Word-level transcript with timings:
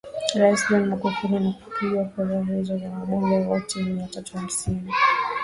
rais 0.35 0.65
John 0.69 0.85
Magufuli 0.89 1.39
na 1.39 1.51
kupigiwa 1.51 2.03
kura 2.05 2.35
ya 2.35 2.41
ndiyo 2.41 2.75
na 2.79 2.89
wabunge 2.89 3.45
wote 3.45 3.83
mia 3.83 4.07
tatu 4.07 4.37
hamsini 4.37 4.91